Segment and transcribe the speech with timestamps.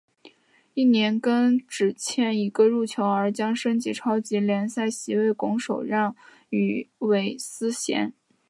[0.73, 6.15] 翌年更只欠一个入球而将升级超级联赛席位拱手让
[6.49, 8.11] 予韦斯咸。